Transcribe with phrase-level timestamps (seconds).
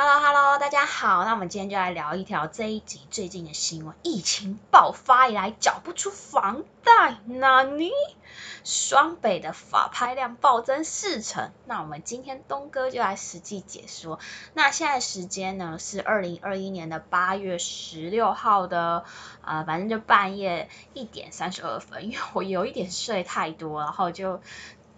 [0.00, 7.90] Hello Hello，大家好，那我们今天就来聊一条这一集最近的新闻，疫情爆发以来缴不出房贷，那你
[8.62, 11.50] 双北的法拍量暴增四成。
[11.64, 14.20] 那我们今天东哥就来实际解说。
[14.54, 19.02] 那现在时间呢是二零二一年的八月十六号的，
[19.44, 24.40] 呃，反正就半夜一点三十二分，因为我有一点睡太多，然后就。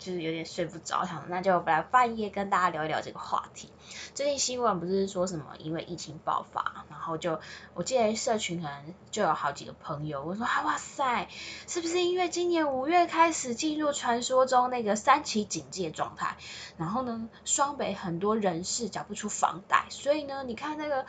[0.01, 3.71] 就是有点睡不着，想那就来半夜跟大家聊一聊这个话题。
[4.15, 7.39] 最近新闻不是说什么因为疫情爆发，然后就
[7.75, 11.29] 我记得社群可能就有好几个朋友我说啊哇塞，
[11.69, 16.37] 是不是因为今年五月开始进入传说中那个三期警戒状态，
[16.79, 21.05] 然后呢双北很多人士缴不出房贷，所以呢你看那个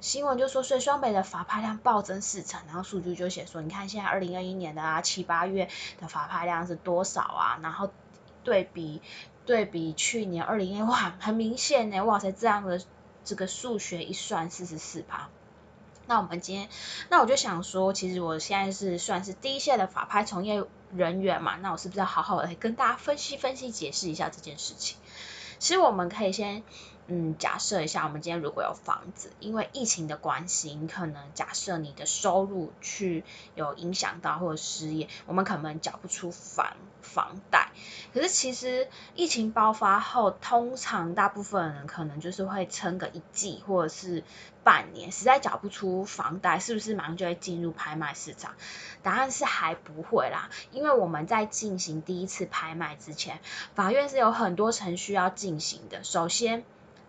[0.00, 5.68] 新闻就说，所以双北的法拍量暴增四成，然后数据就写说，你看现在二零二一年的啊七八月
[6.00, 7.90] 的法拍量是多少啊，然后。
[8.44, 9.00] 对比
[9.46, 12.80] 对比去年二零年，哇，很明显呢，哇塞，这样的
[13.24, 15.28] 这个数学一算四十四趴。
[16.06, 16.68] 那我们今天，
[17.08, 24.96] 那我就想说，其实我现在是算是第一线的法拍从业人员嘛，那我是不是要好好来跟大家分析分析解释一下这件事情？
[25.58, 26.62] 其实我们可以先。
[27.14, 33.22] 嗯，假设一下，我们今天如果有房子，因为疫情的关系，你可能假设你的收入去
[33.54, 37.68] 有影响到或者失业，我们可能缴不出房房贷。
[38.14, 44.24] 可是其实疫情爆发后，通常大部分人可能就是会撑个一季或者是
[44.64, 48.54] 半年，实在缴不出房贷，是不是马上就会进入拍卖市场？
[49.02, 53.40] 答案是还不会啦，因为我们在进行第一次拍卖之前，
[53.74, 56.04] 法院是有很多程序要进行的。
[56.04, 56.64] 首先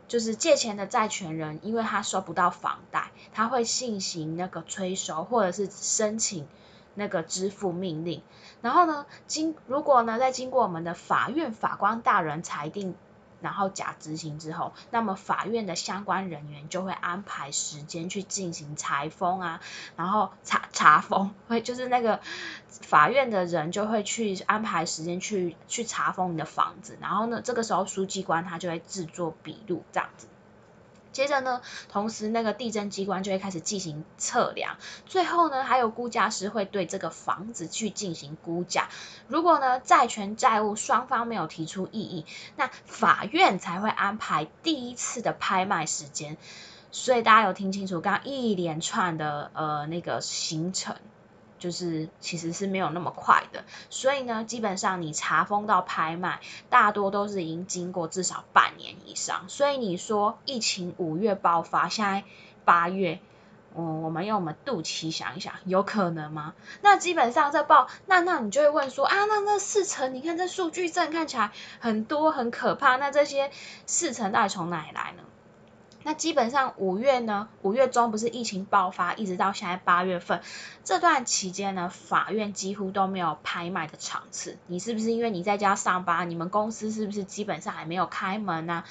[0.08, 6.48] 就是借钱的债权人，因为他收不到房贷，他会进行那个催收，或者是申请
[6.96, 8.22] 那个支付命令。
[8.62, 12.96] 然后呢，经如果呢，在经过我们的法院法官大人裁定。
[13.44, 19.62] 然后假执行之后，那么法院的相关人员就会安排时间去进行裁封啊，
[19.98, 22.22] 然后查查封，会就是那个
[22.70, 30.28] 法院的人就会去安排时间去去查封你的房子，然后呢，这个时候书记官他就会制作笔录这样子。
[31.14, 34.76] 接着呢，同时那个地震机关就会开始进行测量，
[35.06, 38.90] 最后呢，还有估价师会对这个房子去进行估价。
[39.30, 42.26] 如果呢债权债务双方没有提出异议，
[42.58, 46.36] 那法院才会安排第一次的拍卖时间。
[46.92, 50.96] 所以大家有听清楚刚刚一连串的呃那个行程。
[51.64, 59.46] 就是其实是没有那么快的，所以呢，基本上你查封到拍卖，大多都是已经经过至少半年以上。
[59.48, 62.26] 所以你说疫情五月爆发，现在
[62.66, 63.22] 八月，
[63.78, 66.54] 嗯，我们用我们肚脐想一想，有可能吗？
[66.82, 73.52] 那基本上这报，那那你就会问说啊，那那四成，你看这数据证看起来很多很可怕，那这些
[73.86, 75.24] 四成到底从哪里来呢？
[76.04, 80.42] 那基本上五月呢，五月中不是疫情爆发，一直到现在八月份
[80.84, 84.58] 这段期间呢，法院几乎都没有拍卖的场次。
[84.68, 88.84] 你是不是因为你在家上班，你们公司是不是基本上还没有开门呢？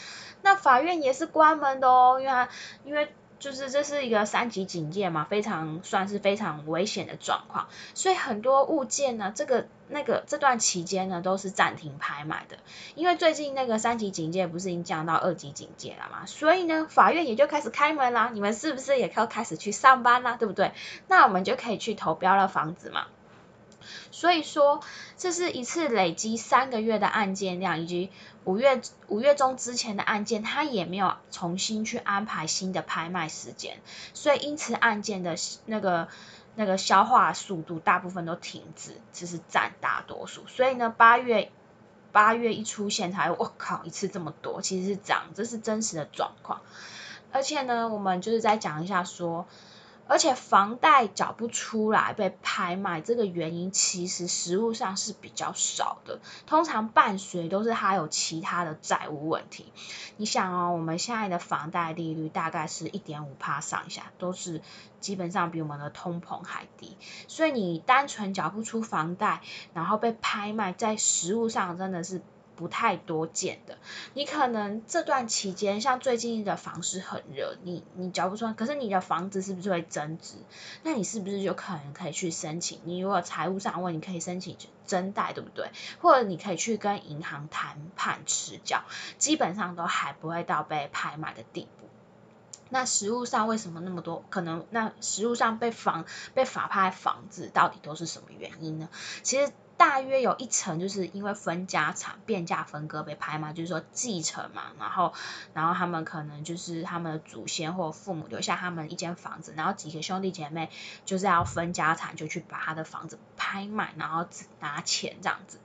[0.42, 2.48] 那法院也是关门的哦，因为
[2.84, 3.14] 因为。
[3.42, 12.58] 就是这是一个三级警戒嘛，非常算是非常危险的状况，所以很多物件呢，这个那个这段期间呢都是暂停拍卖的，
[12.94, 20.70] 因为最近那个三级警戒不是已经降到二级警戒了嘛，所以呢法院也就开始开门啦，你们是不是也要开始去上班啦，对不对？
[21.08, 23.06] 那我们就可以去投标了房子嘛。
[24.10, 24.80] 所以说，
[25.16, 28.10] 这是一次累积三个月的案件量，以及
[28.44, 33.78] 五月五月中之前的案件，它也没有重新去安排新的拍卖时间，
[34.14, 36.08] 所以因此案件的那个
[36.54, 40.46] 那个消化速度大部分都停止，这是占大多数。
[40.46, 41.50] 所以呢，八月
[42.12, 46.60] 八月一出现才，我靠，一次这么多，其实是这样，这是真实的状况。
[47.32, 49.46] 而且呢，我们就是再讲一下说。
[50.06, 59.72] 而且房贷缴不出来被拍卖，这个原因其实实物上是比较少的，通常伴随都是他有其他的债务问题。
[60.16, 64.60] 你想哦，我们现在的房贷利率大概是一点五趴上下，都是
[65.00, 66.96] 基本上比我们的通膨还低，
[67.28, 69.40] 所以你单纯缴不出房贷，
[69.72, 72.20] 然后被拍卖，在实物上真的是。
[72.54, 73.78] 不太多见的，
[74.14, 80.34] 你可能这段期间，像最近的房市很热，你你缴不出，可是你的房子是不是会增值？
[80.82, 82.80] 那你是不是就可能可以去申请？
[82.84, 85.70] 你如果财务上问，你可以申请增贷，对不对？
[86.00, 88.84] 或者你可以去跟银行谈判持缴，
[89.18, 91.88] 基本上都还不会到被拍卖的地步。
[92.68, 94.24] 那实物上为什么那么多？
[94.30, 96.04] 可能那实物上被房
[96.34, 98.88] 被法拍房子到底都是什么原因呢？
[99.22, 99.52] 其实。
[99.82, 105.12] 大约有一层就是因为分家产、变价分割被拍卖，就是说继承嘛，然后
[105.54, 110.70] 然后他们可能就是他们的祖先或父母留下他们一间房子，然后几个兄弟姐妹
[111.04, 115.58] 就是要分家产，就去把他的房子拍卖，然后只拿钱这样子。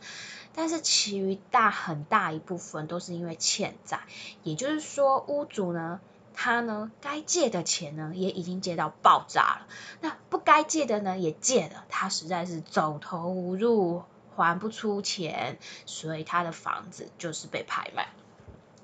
[0.52, 4.00] 但是其余大很大一部分都是因为欠债，
[4.42, 6.00] 也就是说屋主呢。
[6.40, 9.68] 他呢，该借的钱呢，也已经借到爆炸了。
[10.02, 11.84] 那不该借的呢，也借了。
[11.90, 14.04] 他实在是走投无路，
[14.36, 15.58] 还不出钱，
[15.88, 18.10] 所以他的房子就是被拍卖。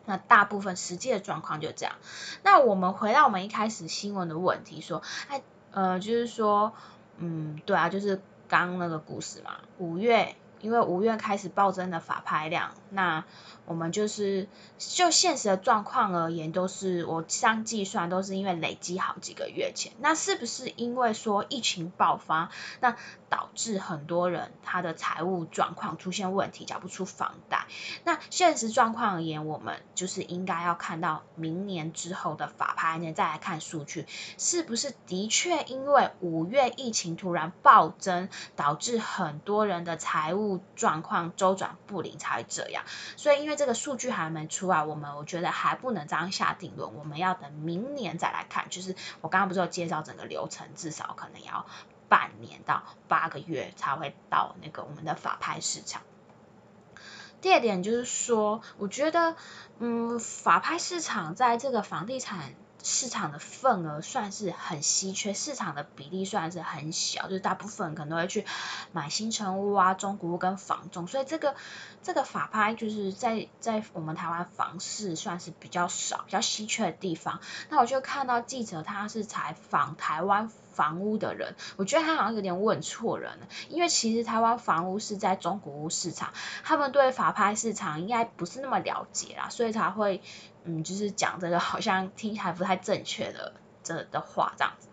[0.05, 1.93] 那大部分实际的状况就这样。
[2.41, 6.73] 那我们回到我们一开始新闻的问题，说，哎，呃，就是说，
[7.17, 10.35] 嗯，对啊，就是刚那个故事嘛，五月。
[10.63, 13.25] 因为五月开始暴增的法拍量，那
[13.65, 19.91] 我们就是就现实的状况而言，都是我这样计算，都是因为累积好几个月前。
[19.99, 22.49] 那是不是因为说疫情爆发，
[22.79, 22.95] 那
[23.29, 27.67] 导致很多人他的财务状况出现问题，缴不出房贷？
[28.05, 34.05] 那现实状况而言，我们就是应该要看到明年之后的法拍呢，再来看数据，
[34.37, 42.83] 是不是的确因为五月疫情突然暴增，导致很多人的财务状况周转不灵才会这样，
[43.17, 48.69] 所以因为这个数据还没出来，我们我觉得还不能这样下定论，我们要等明年再来看。
[48.69, 51.65] 就是我刚刚不是有介绍整个流程，至少可能要
[52.09, 56.01] 半年到八个月才会到那个我们的法拍市场。
[57.41, 59.35] 第二点就是说，我觉得
[59.79, 62.53] 嗯，法拍市场在这个房地产。
[62.83, 68.45] 市场的份额算是很稀缺，市场的比例算是很小，就是大部分可能都会去
[68.91, 71.55] 买新城屋啊、中古屋跟房中，所以这个
[72.03, 77.39] 这个法拍就是在在我们台湾房市算是比较少、比较稀缺的地方。
[77.69, 80.51] 那我就看到记者他是采访台湾。
[80.73, 86.33] 房屋的人，我觉得他好像有点问错人了，因为其实台湾房屋是在中古屋市场，
[86.63, 90.23] 他们对法拍市场应该不是那么了解啦，所以才会
[90.63, 94.87] 嗯，就是讲这个好像听起来不太正确的这的话这样子。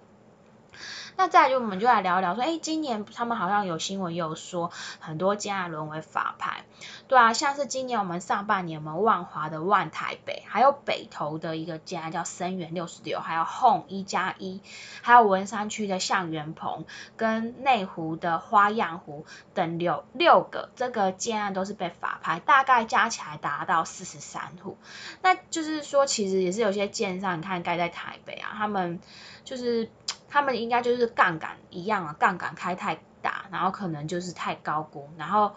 [1.20, 4.70] 那再就我们就来聊一聊，说，哎，今年他们好像有新闻有说，
[5.00, 6.64] 很多建案沦为法拍，
[7.08, 14.62] 对啊，像是今年我们上半年我们万华的万台北，还有北投的一个建案叫生源六十六，还有 Home 一加一，
[15.02, 16.87] 还有文山区的向元鹏
[17.19, 24.78] 跟内湖的花样湖等六六个这个建案都是被法拍，大概加起来达到四十三户，
[25.20, 28.99] 那就是说其实也是有些建商，你看盖在台北啊，他们
[29.44, 29.90] 就是。
[30.31, 35.53] 他们应该就是杠杆一样啊，杠杆开太大，然后可能就是太高估，然后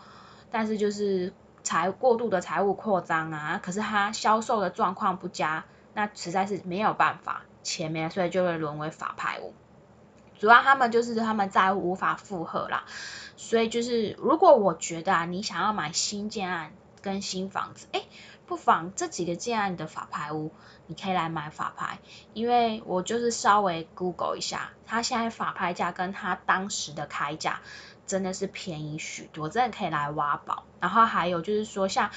[0.51, 1.31] 但是就是
[1.61, 9.53] 财过度的财务扩张啊，可是他销售的状况不佳，那实在是没有办法，前面所以就会沦为法拍屋。
[10.39, 12.83] 主要他们就是他们债务无法负荷啦，
[13.37, 18.01] 所以就是如果我觉得啊，你想要买新建案跟新房子，哎。
[18.53, 20.51] 不妨这几个建案的法牌屋，
[20.85, 21.97] 你可以来买法牌，
[22.33, 27.61] 因为我就是稍微 Google 一下，它现在法牌价跟它当时的开价
[28.05, 30.65] 真的是便宜许多，真的可以来挖宝。
[30.83, 32.11] 然后还有就是说像。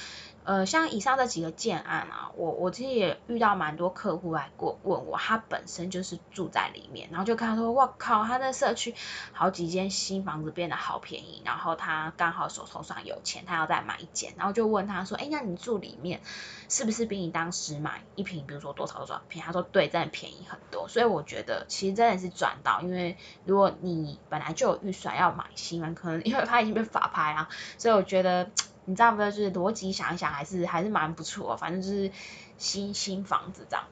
[0.47, 8.95] 呃，像以上这几个建案啊，我我其实也遇到蛮多客户来过问我，他本身就是住在里面，然后就看他说，哇靠，他那社区
[9.33, 16.21] 好几间新房子变得好便宜，然后他刚好手头上有钱，他要再买一间，然后就问他说，哎，那你住里面
[16.69, 19.41] 是不是比你当时买一平，比如说多少多少平？
[19.41, 28.49] 他说对，真的便宜很多，所以我觉得其实真的是赚到，因为如果你本来就有预算要买新房，可能因为他已经被法拍啊，所以我觉得。
[28.89, 29.17] 你知道不？
[29.17, 31.57] 就是逻辑想一想，还是还是蛮不错。
[31.57, 32.09] 反正就是
[32.57, 33.83] 新新房子这样。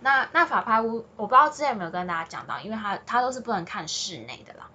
[0.00, 4.70] 那那法拍屋，我不知道之前有没有跟大家讲到，因为它它都是不能看室内的啦。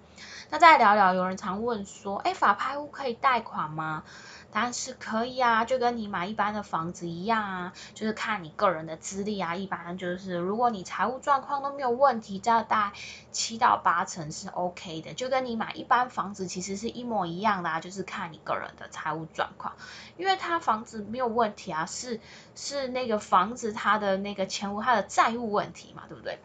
[0.48, 4.04] 那再聊聊，有人常问说，哎，法拍屋可以贷款吗？
[4.52, 9.54] 但是可以啊，就跟你买一般的房子一样啊，就是看你个人的资历啊。
[9.54, 12.98] 一般就是如果你财务状况都没有问题，这样大概
[13.30, 19.74] 七到八成是 OK 的，就跟你买一般房子其实是一模一样的啊，就是看你个人的财务状况。
[20.16, 22.20] 因为他房子没有问题啊，是
[22.54, 26.38] 是那个房子它的那个钱物它的债务问题嘛，对不对？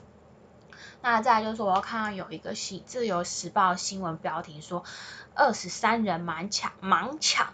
[1.04, 4.84] 那再就是说，我要看到有一个新自由时报新闻标题说，
[5.34, 7.54] 二十三人盲抢盲抢。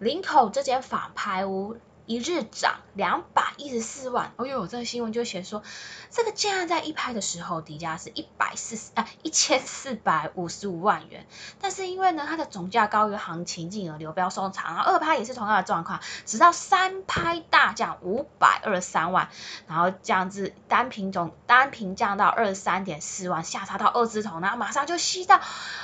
[0.00, 1.76] 林口这间法拍屋
[2.10, 4.32] 一日涨两百一十四万。
[4.34, 5.62] 哦呦，这个新闻就写说，
[6.10, 11.24] 这个竟然在一拍的时候底价是一百四十啊一千四百五十五万元，
[11.60, 14.74] 但是因为呢它的总价高于行情，进而流标收藏。
[14.74, 19.28] 然后二拍也是同样的状况，直到三拍大降五百二十三万，
[19.68, 25.40] 然后降至单品种单品降到二十三点四万，下杀到二字头，然后马上就吸到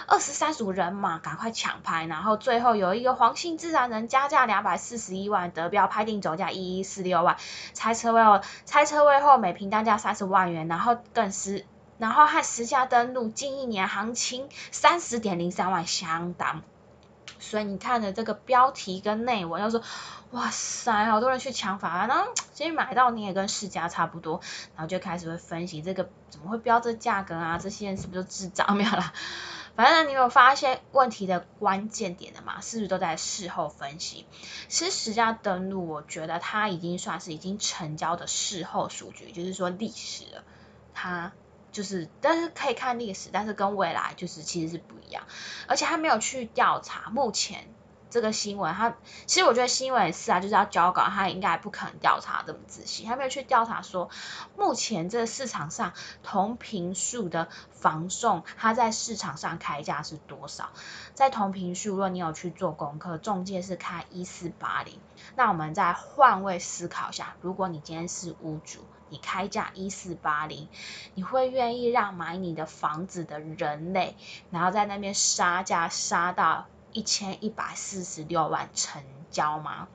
[0.08, 7.36] 二十三组人马，赶快抢拍，然后最后有一个黄姓自然人加价两百四十一万得标，拍定总价一一四六万，
[7.74, 11.64] 拆车位后拆车位后每平单价三十万元，然后更是
[11.98, 16.62] 然后和实价登录近一年行情三十点零三万相当。
[17.38, 19.82] 所以你看的这个标题跟内文，要说
[20.30, 24.40] 哇塞，好多人去抢法案，然后其实买到你也跟市价差不多，
[24.74, 27.58] 然后就开始会分析这个怎么会标这价格啊？
[27.58, 28.66] 这些人是不是智障？
[28.76, 29.12] 没有啦，
[29.76, 32.60] 反正你有发现问题的关键点的嘛？
[32.60, 34.26] 是不是都在事后分析？
[34.68, 40.44] 其实实价登录，我觉得它已经算是已经成交的事后数据，就是说历史了，
[40.94, 41.32] 它。
[41.72, 45.24] 就是，但是可以看历史，但是跟未来就是其实是不一样，
[45.68, 47.68] 而且他没有去调查目前
[48.08, 48.96] 这个新闻，他
[49.26, 54.10] 其实我觉得新闻是啊，就是要交稿，他应该不可能调查这么仔细，他没有去调查说
[54.56, 60.70] 目前这个市场上同频数的房送，它在市场上开价是多少？
[61.14, 64.98] 在同频数，如果你有去做功课，中介是开一四八零，
[65.34, 68.84] 那我们再换位思考一下，如果你今天是屋主。
[69.08, 70.68] 你开价一四八零，
[71.14, 74.16] 你会愿意让买你的房子的人类，
[74.50, 79.86] 然后在那边杀价杀到一千一百四十六万成交吗？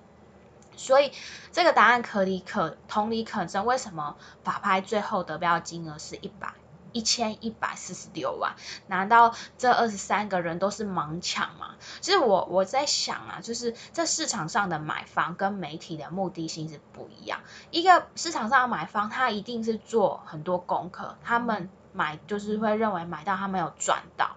[0.78, 1.12] 所以
[1.52, 6.54] 这个答案可理可同理可证，为什么法拍最后得标金额是一百？
[6.94, 8.56] 一千一百四十六万，
[8.88, 11.76] 难道这二十三个人都是盲抢吗？
[12.02, 17.40] 其实我我在想啊，就是这市场上的买方跟媒体的目的性是不一样。
[17.72, 24.36] 一个市场上的买方，他一定是做很多功课，他们买就是会认为买到他没有赚到，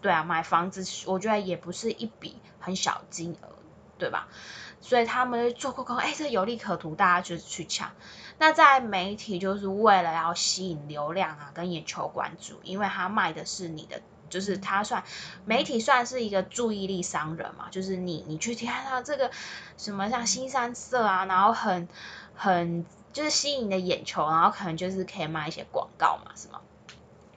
[0.00, 3.48] 对啊，买房子我觉得也不是一笔很小金额，
[3.98, 4.28] 对吧？
[4.80, 7.90] 所以他们做功课，哎，这有利可图，大家就是去抢。
[8.38, 15.02] 那在媒体就是为了要吸引流量啊，跟眼球关注，因为他卖的是你的，就是他算
[15.44, 19.32] 媒体算是一个注意力商人嘛，就是你你去看到这个
[19.76, 21.88] 什么像新三色啊，然后很
[22.36, 26.60] 很就是吸引你的眼球，然后可能就是可以卖一些广告嘛，是吗？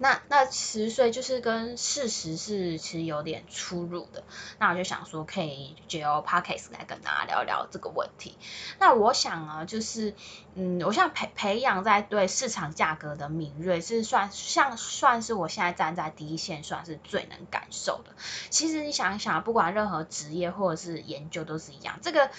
[0.02, 4.24] 那那十岁就是跟事实是其实有点出入的，
[4.58, 8.36] 那我就想说可以借由 podcast 来跟大家聊聊这个问题。
[8.80, 10.16] 那我想啊，就是
[10.56, 18.16] 嗯，我想培培养在对市场价格的敏锐，是算像算是我现在站在第一线，算是最能感受的。
[18.50, 22.32] 其实你想一想，不管任何职业或者是研究都是一样，这个。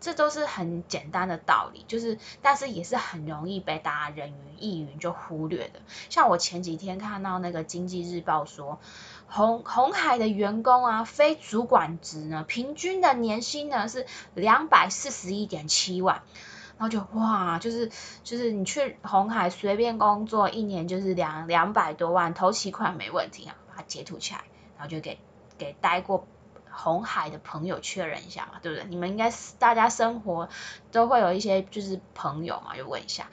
[0.00, 5.80] 这都是很简单的道理，就是，但是也是很容易被大家人云亦云就忽略的。
[6.08, 8.78] 像我前几天看到那个经济日报说，
[9.26, 16.22] 红红海的员工啊，非主管职呢，平均的年薪呢是两百四十一点七万，
[16.78, 17.90] 然后就哇，就是
[18.22, 24.44] 就是你去红海随便工作一年就是两两百多万，投期款没问题啊，把它截图起来，
[24.76, 25.18] 然后就给
[25.58, 26.24] 给待过。
[26.80, 28.86] 红海的朋友确认一下嘛，对不对？
[28.88, 30.48] 你们应该大家生活
[30.92, 33.26] 都会有一些就是朋友嘛，就问一下。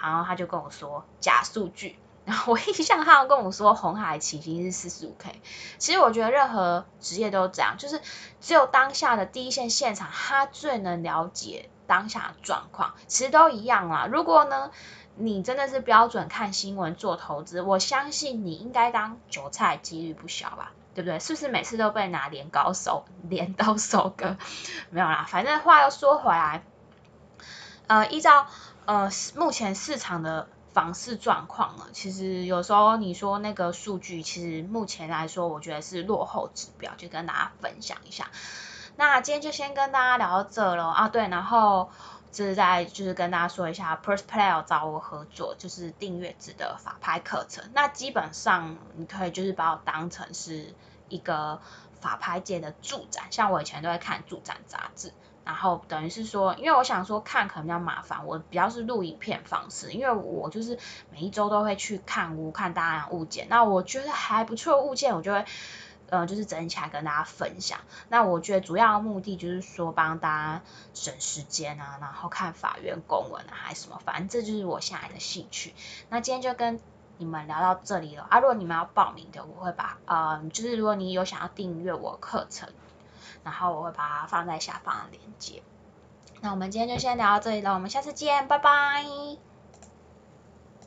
[0.00, 5.40] 然后他就跟我说假数据， 然后我印象他跟我说红海起薪是四十五 K。
[5.78, 8.00] 其实我觉得任何职业都这样，就是
[8.40, 12.94] 只有当下的第一线现场，他最能了解当下的状况。
[13.08, 14.06] 其实都一样啦。
[14.10, 14.70] 如果呢，
[15.16, 20.72] 你真的是标准看新闻做投资，我相信你应该当韭菜几率不小吧。
[20.94, 21.18] 对不对？
[21.18, 24.36] 是不是每次都被拿镰刀收镰刀收割？
[24.90, 26.62] 没有啦，反正话又说回来，
[27.86, 28.46] 呃，依照
[28.86, 38.30] 呃目前市场的房市状况呢，其实有时候你说那个数据，其实目前来说，我觉得是落后指标，就跟大家分享一下。
[38.96, 41.90] 那今天就先跟大家聊到这了啊，对，然后。
[42.34, 47.62] 这是在就是跟大家说一下，Pers Player 找我合作，就是订阅制的法拍课程。
[47.74, 50.74] 那基本上你可以就是把我当成是
[51.08, 51.60] 一个
[52.00, 55.12] 法拍界的助展，像我以前都会看助展杂志，
[55.44, 60.76] 然后等于是说，因为我想说看可能比较麻烦，我比较是录影片方式，因为我就是
[61.12, 65.44] 每一周都会去看屋，看大量物件，那我觉得还不错物件，我就会。
[66.14, 67.80] 嗯，就是整理起来跟大家分享。
[68.08, 70.62] 那我觉得主要目的就是说帮大家
[70.94, 75.74] 省时间啊，然后看法院公文啊，还是什么，反正这就是我现在的兴趣。
[76.08, 76.80] 那今天就跟
[77.18, 78.38] 你们聊到这里了啊。
[78.40, 82.68] 如果你们要报名的，我会把呃，就是如果你有想要订阅我课程，
[83.42, 85.62] 然后我会把它放在下方的链接。
[86.40, 89.53] 那我们今天就先聊到这里了，我们下次见，拜拜。